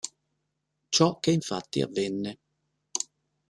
[0.89, 2.39] Ciò che infatti avvenne.